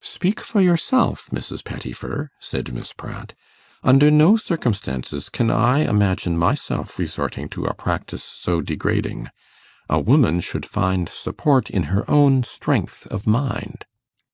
[0.00, 1.62] 'Speak for yourself, Mrs.
[1.62, 3.34] Pettifer,' said Miss Pratt.
[3.82, 9.28] 'Under no circumstances can I imagine myself resorting to a practice so degrading.
[9.90, 13.84] A woman should find support in her own strength of mind.